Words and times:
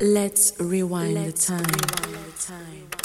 Let's 0.00 0.54
rewind 0.58 1.16
Let's 1.16 1.26
the 1.26 1.32
time. 1.32 1.64
I 2.98 3.03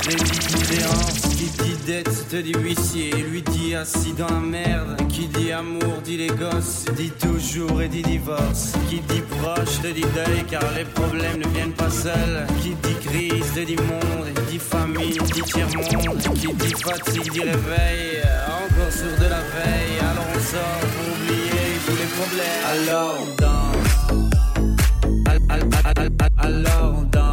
Qui 0.00 1.50
dit 1.62 1.76
dette 1.86 2.28
te 2.28 2.36
dit 2.36 2.52
huissier, 2.52 3.10
lui 3.30 3.42
dit 3.42 3.74
assis 3.74 4.12
dans 4.12 4.28
la 4.28 4.40
merde. 4.40 4.96
Qui 5.08 5.26
dit 5.26 5.52
amour 5.52 6.00
dit 6.04 6.16
les 6.16 6.28
gosses, 6.28 6.84
dit 6.96 7.10
toujours 7.10 7.82
et 7.82 7.88
dit 7.88 8.02
divorce. 8.02 8.72
Qui 8.88 9.00
dit 9.00 9.22
proche 9.22 9.80
te 9.82 9.88
dit 9.88 10.06
deuil 10.14 10.44
car 10.48 10.62
les 10.76 10.84
problèmes 10.84 11.38
ne 11.38 11.48
viennent 11.48 11.72
pas 11.72 11.90
seuls. 11.90 12.46
Qui 12.62 12.70
dit 12.82 12.96
crise 13.06 13.52
te 13.54 13.60
dit 13.60 13.76
monde, 13.76 14.28
dit 14.48 14.58
famille, 14.58 15.18
dit 15.34 15.42
tiers 15.42 15.68
monde. 15.74 16.22
Qui 16.34 16.52
dit 16.52 16.74
fatigue 16.74 17.32
dit 17.32 17.40
réveil, 17.40 18.22
encore 18.46 18.92
sur 18.92 19.12
de 19.18 19.28
la 19.28 19.40
veille. 19.40 19.98
Alors 20.00 20.26
on 20.34 20.40
sort 20.40 20.80
pour 20.80 21.06
oublier 21.14 21.78
tous 21.86 21.96
les 21.96 22.10
problèmes. 22.16 22.64
Alors 22.72 23.14
on 23.20 23.30
danse. 23.42 23.88
Alors 26.38 26.94
on 26.98 27.02
danse. 27.02 27.27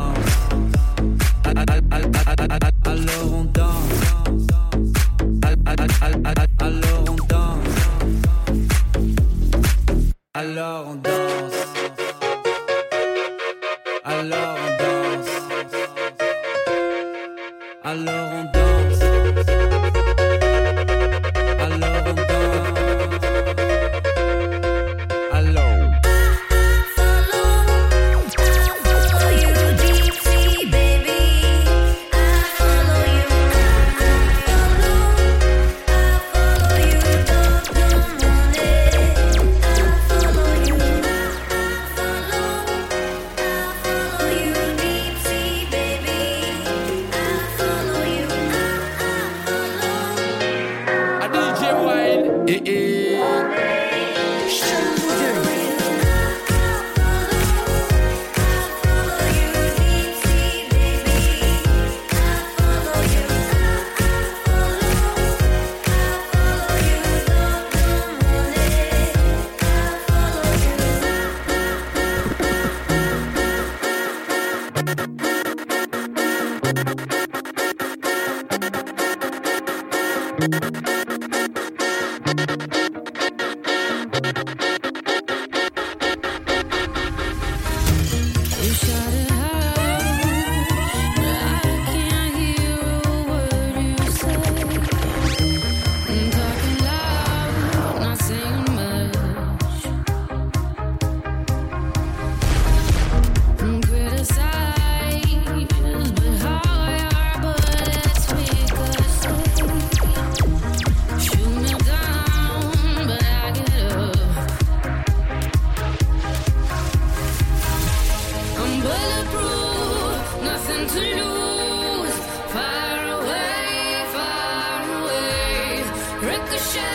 Revolution. 126.66 126.95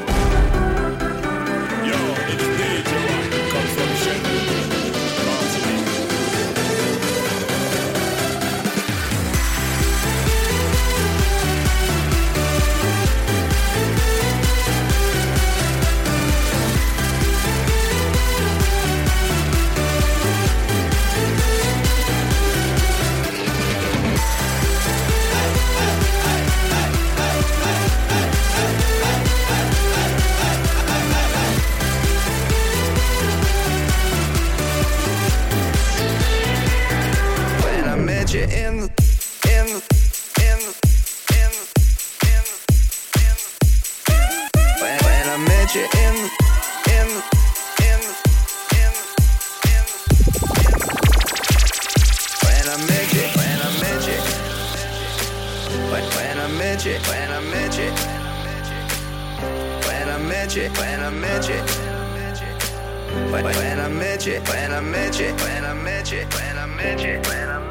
when 63.55 63.79
I 63.79 63.87
met 63.87 64.25
you, 64.25 64.39
when 64.41 64.71
I 64.71 64.79
met 64.79 65.19
you, 65.19 65.33
when 65.33 65.65
I 65.65 65.73
met 65.73 66.11
you, 66.11 66.27
when 66.29 66.57
I 66.57 66.67
met 66.67 67.03
you 67.03 67.70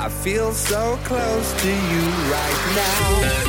I 0.00 0.08
feel 0.08 0.52
so 0.52 0.96
close 1.02 1.52
to 1.62 1.68
you 1.68 2.04
right 2.30 2.74
now. 2.76 3.48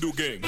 I 0.00 0.40
got 0.40 0.47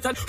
Satan. 0.00 0.27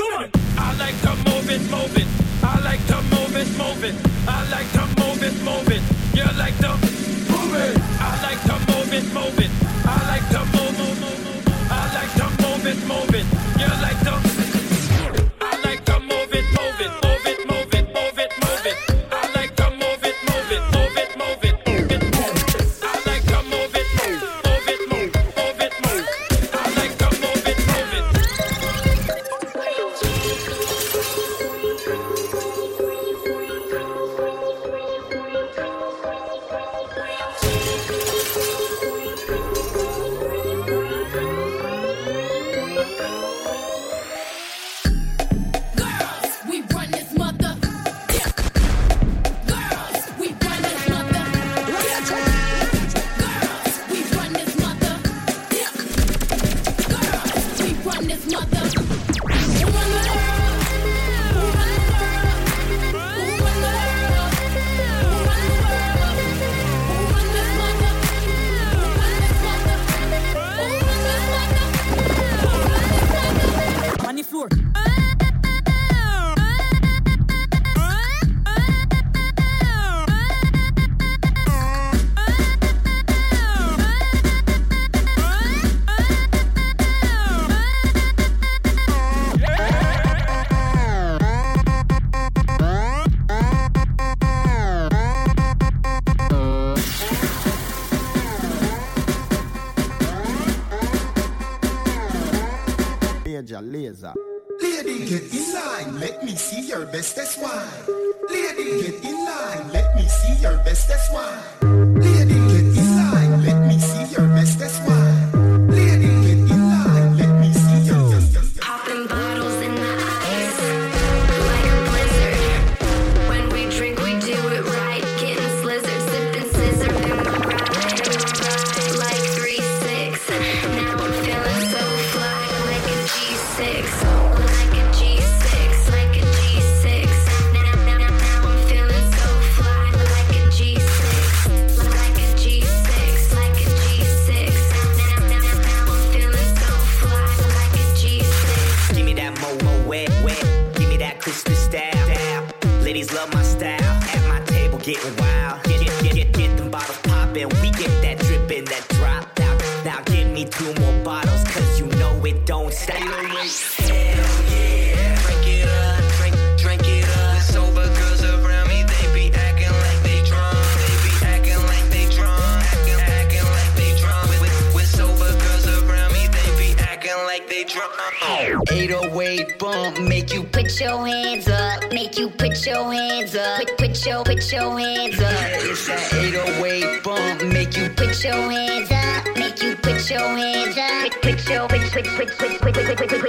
quick, 192.96 193.10
quick, 193.10 193.22
quick, 193.22 193.28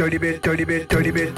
dirty 0.00 0.16
bit, 0.16 0.40
dirty 0.40 0.64
bit, 0.64 0.88
dirty 0.88 1.10
bit. 1.10 1.29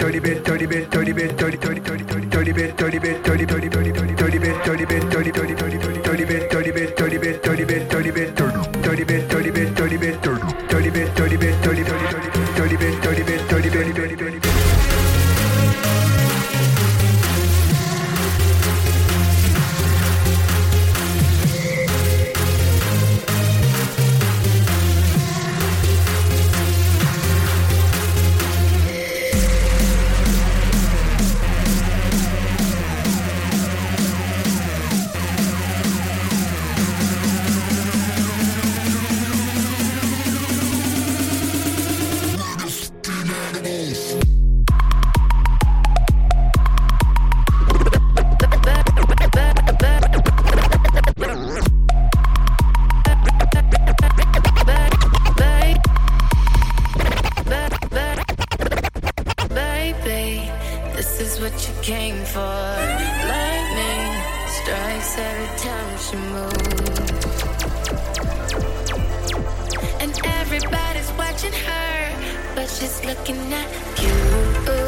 just 72.82 73.04
looking 73.04 73.36
at 73.52 74.02
you. 74.02 74.81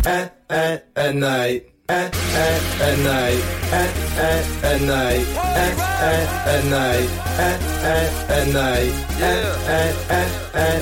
At, 0.07 0.33
at, 0.51 0.87
at 0.97 1.15
night. 1.15 1.73
At, 1.89 2.15
at, 2.15 2.81
at 2.81 2.99
night. 2.99 3.43
At, 3.73 4.04
at, 4.17 4.65
at 4.65 4.81
night. 4.83 5.27
At, 5.37 5.79
at, 5.79 6.29
at 6.47 6.65
night. 6.67 7.09
At, 7.39 7.61
at, 7.83 8.31
at 8.31 8.47
night. 8.53 8.93
At, 9.21 9.45
at, 9.69 9.95
at, 10.11 10.33
at, 10.55 10.79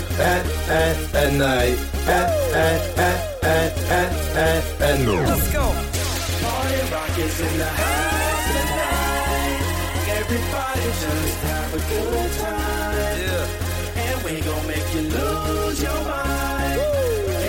at, 0.69 1.15
at, 1.15 1.33
night. 1.35 1.79
At, 2.07 2.31
at, 2.53 2.99
at, 2.99 3.45
at, 3.45 3.73
at, 3.91 4.13
at, 4.37 4.81
at 4.81 5.01
night. 5.01 5.29
Let's 5.29 5.53
go. 5.53 5.65
Party 6.43 6.75
in 6.75 7.59
the 7.59 7.65
house 7.65 8.47
tonight. 8.53 9.23
Everybody 10.21 10.87
just 11.03 11.39
have 11.49 11.75
a 11.75 11.81
good 11.89 12.33
time. 12.33 13.19
Yeah. 13.21 14.03
And 14.03 14.23
we 14.25 14.41
gon' 14.41 14.67
make 14.67 14.95
you 14.95 15.03
lose 15.03 15.83
your 15.83 16.05
mind. 16.05 16.81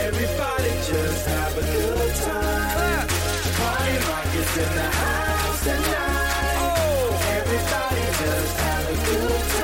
Everybody 0.07 0.69
just 0.87 1.27
have 1.27 1.57
a 1.57 1.61
good 1.61 2.15
time. 2.15 3.07
Party 3.57 3.93
rock 4.07 4.35
is 4.35 4.57
in 4.57 4.75
the 4.75 4.89
house 4.91 5.32
tonight. 5.63 7.19
Everybody 7.37 8.01
just 8.19 8.57
have 8.59 8.89
a 8.89 8.95
good 9.05 9.49
time. 9.51 9.62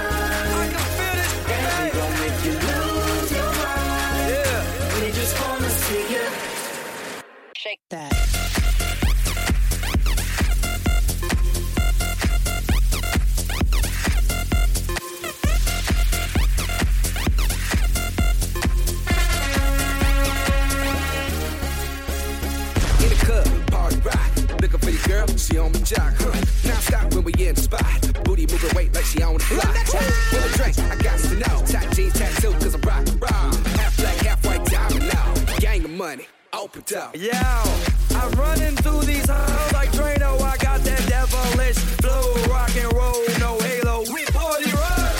On 25.60 25.72
the 25.72 25.80
jock. 25.80 26.14
Huh. 26.18 26.32
Now 26.68 26.80
stop 26.80 27.14
when 27.14 27.24
we 27.24 27.34
in 27.34 27.56
the 27.56 27.62
spot. 27.62 28.24
Booty 28.24 28.46
moving 28.48 28.76
weight 28.76 28.94
like 28.96 29.06
she 29.06 29.22
on 29.22 29.34
the 29.38 29.46
block. 29.50 29.76
With 30.32 30.46
a 30.48 30.58
drink, 30.58 30.80
I 30.80 30.96
got 31.04 31.20
to 31.20 31.36
know. 31.36 31.56
Tight 31.66 31.92
jeans, 31.96 32.14
tattoo, 32.14 32.52
cause 32.54 32.76
I'm 32.76 32.82
rock, 32.82 33.06
rock. 33.22 33.54
Half 33.78 33.98
black, 33.98 34.18
half 34.28 34.46
white, 34.46 34.66
diamond 34.66 35.08
now. 35.14 35.34
Gang 35.60 35.84
of 35.86 35.92
money, 35.92 36.26
open 36.54 36.84
up. 36.98 37.16
Yo, 37.16 37.32
I'm 38.16 38.32
running 38.40 38.76
through 38.78 39.02
these 39.02 39.28
halls 39.30 39.74
like 39.74 39.92
Drano. 39.92 40.40
I 40.42 40.58
got 40.58 40.80
that 40.82 41.04
devilish 41.08 41.78
flow, 42.02 42.34
rock 42.50 42.74
and 42.76 42.92
roll, 42.94 43.22
no 43.40 43.60
halo. 43.60 44.02
We 44.14 44.26
party 44.32 44.72
rock. 44.72 45.14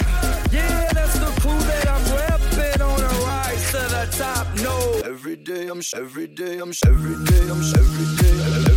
Yeah, 0.52 0.90
that's 0.94 1.18
the 1.20 1.32
clue 1.42 1.60
that 1.72 1.88
I'm 1.90 2.04
repping 2.16 2.82
on 2.82 3.00
a 3.02 3.12
rise 3.28 3.66
to 3.72 3.82
the 3.96 4.08
top. 4.18 4.48
No, 4.64 5.02
Every 5.06 5.36
day 5.36 5.68
I'm 5.68 5.82
sh- 5.82 5.94
every 5.96 6.28
day 6.28 6.60
I'm 6.60 6.72
sh- 6.72 6.84
every 6.86 7.16
day 7.26 7.44
I'm 7.50 7.62
sh- 7.62 7.74
every 7.76 8.06
day 8.22 8.44
every 8.46 8.64
day 8.64 8.69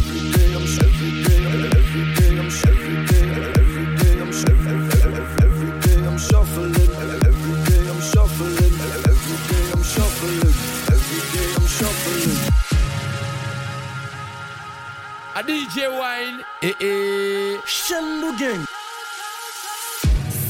a 15.42 15.44
DJ 15.44 15.88
Wine. 15.90 16.44
Eh 16.62 16.74
eh. 16.80 17.60
Shallow 17.66 18.32
gang. 18.38 18.66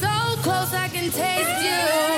So 0.01 0.13
close 0.43 0.75
I 0.75 0.89
can 0.89 1.11
taste 1.11 1.65
you. 1.65 2.12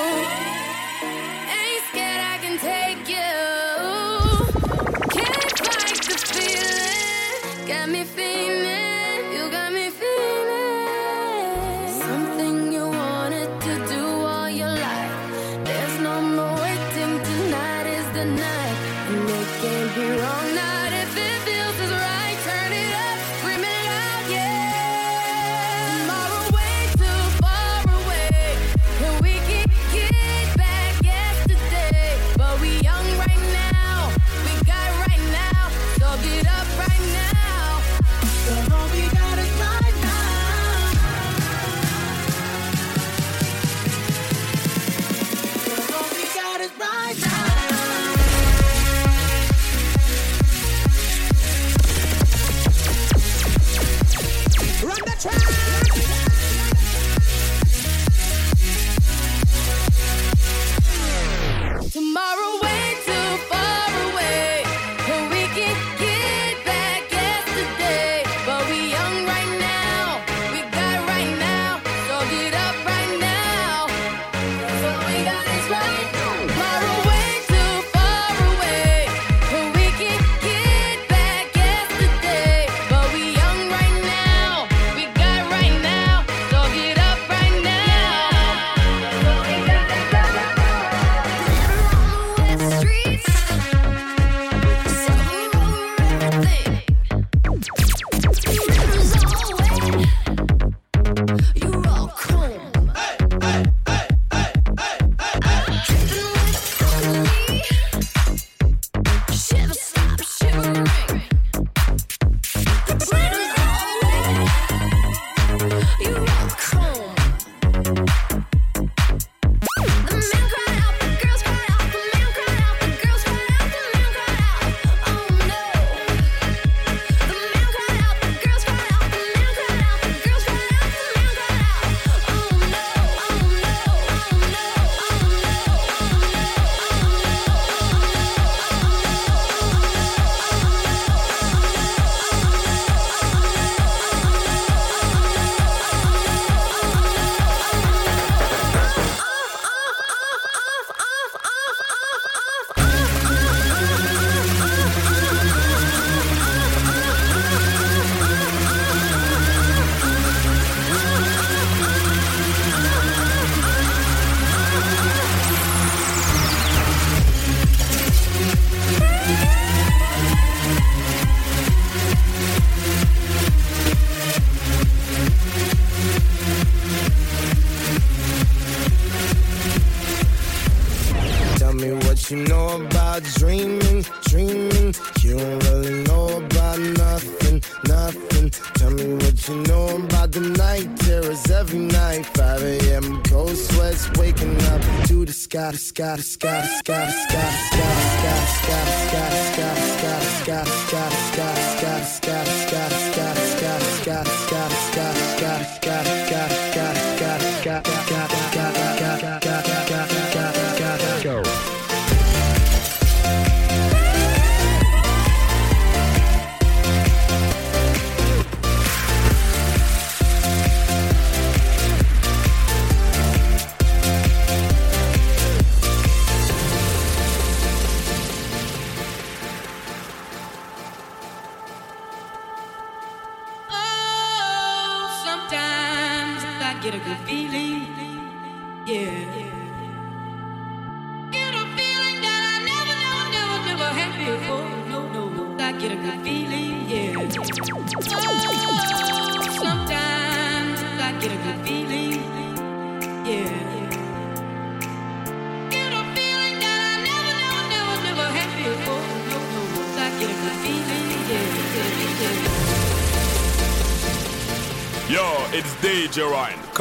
Scott, 195.94 196.18
Scott, 196.22 196.64
Scott. 196.78 196.93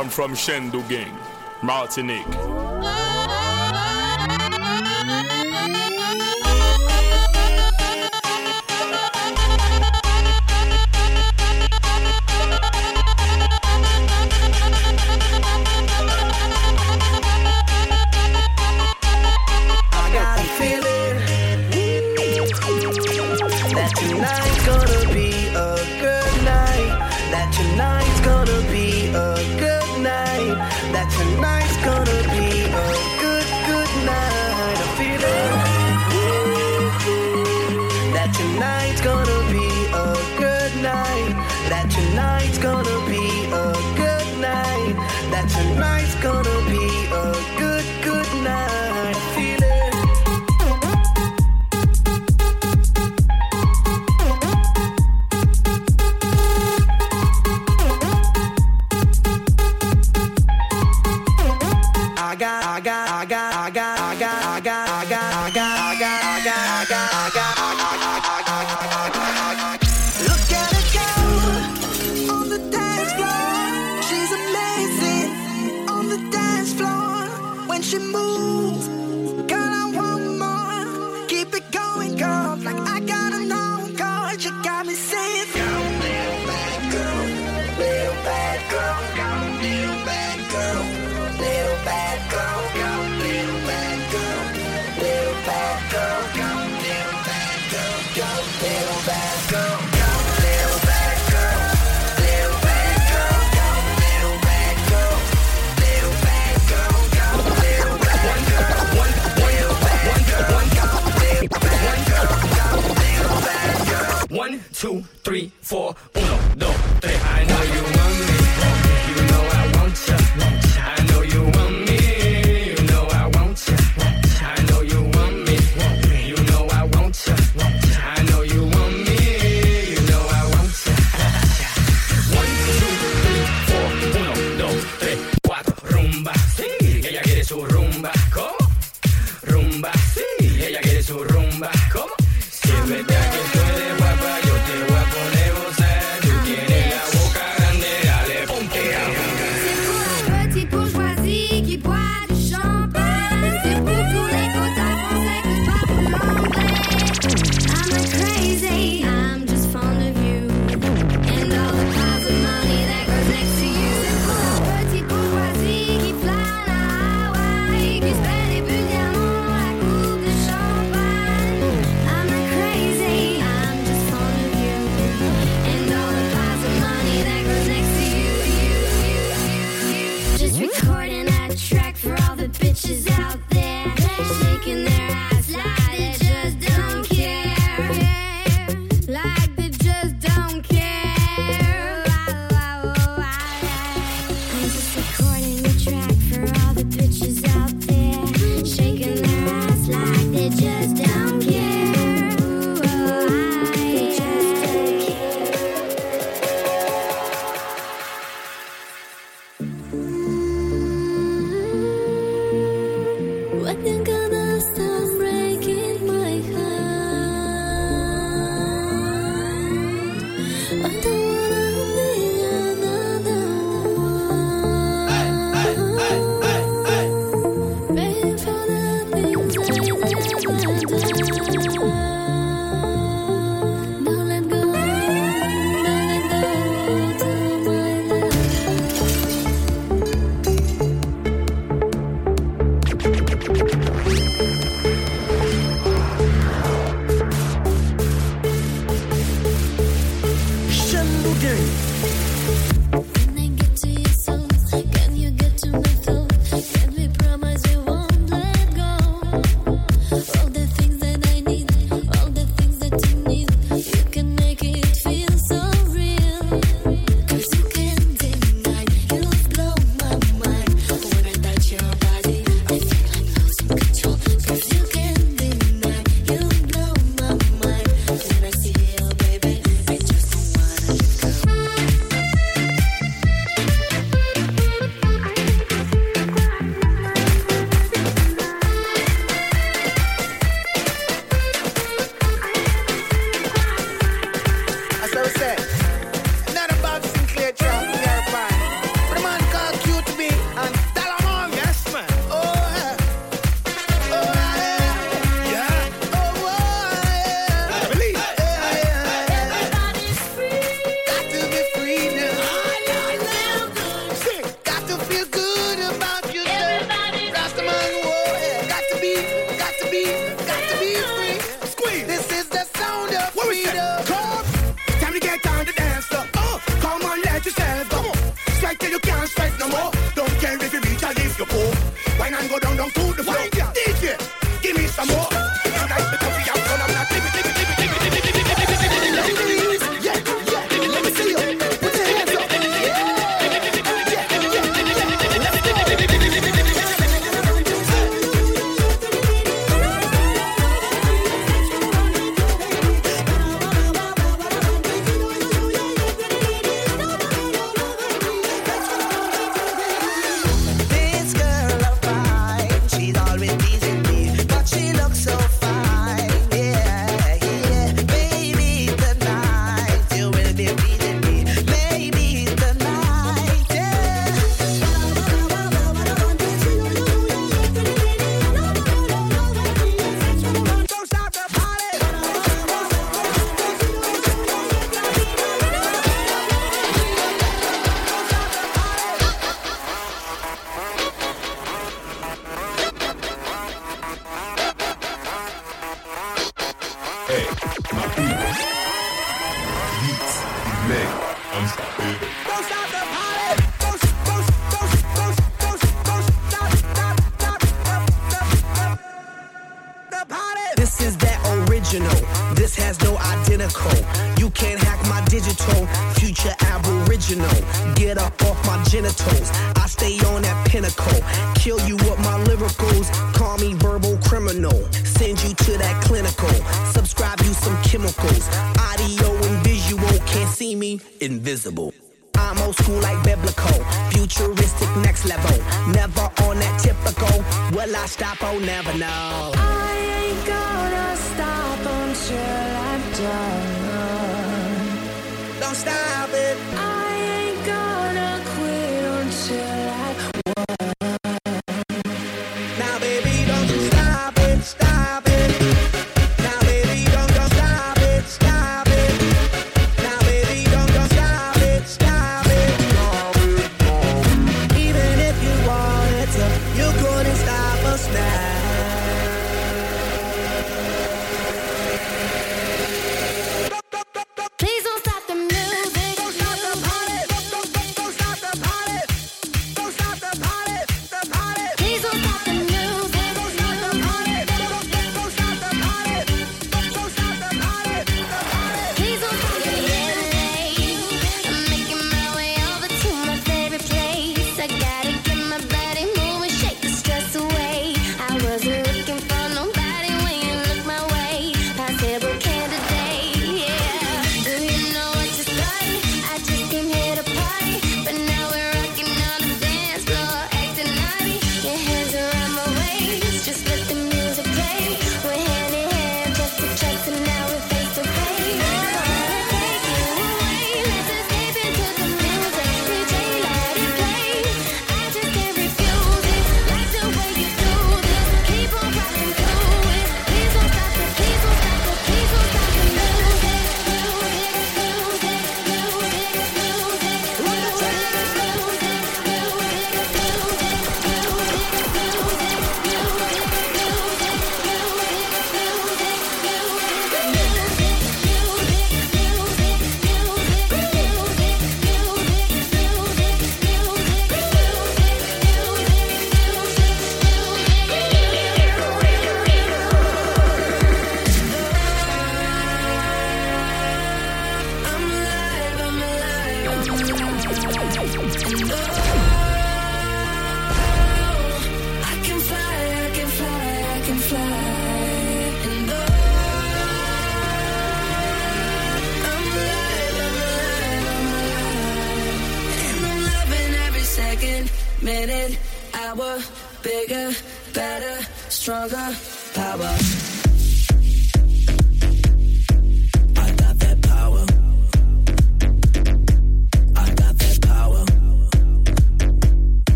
Come 0.00 0.08
from 0.08 0.32
Shendu 0.32 0.80
Gang, 0.88 1.14
Martinique. 1.60 2.24
Ah! 2.82 3.19
night's 38.60 39.00
gonna 39.00 39.39